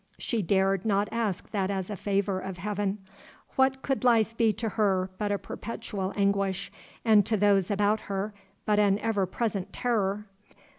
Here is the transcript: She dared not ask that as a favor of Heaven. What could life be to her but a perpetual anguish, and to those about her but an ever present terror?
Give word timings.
She 0.17 0.41
dared 0.41 0.83
not 0.83 1.09
ask 1.11 1.51
that 1.51 1.69
as 1.69 1.91
a 1.91 1.95
favor 1.95 2.39
of 2.39 2.57
Heaven. 2.57 2.97
What 3.55 3.83
could 3.83 4.03
life 4.03 4.35
be 4.35 4.51
to 4.53 4.69
her 4.69 5.11
but 5.19 5.31
a 5.31 5.37
perpetual 5.37 6.11
anguish, 6.15 6.71
and 7.05 7.23
to 7.27 7.37
those 7.37 7.69
about 7.69 7.99
her 8.09 8.33
but 8.65 8.79
an 8.79 8.97
ever 8.97 9.27
present 9.27 9.71
terror? 9.71 10.25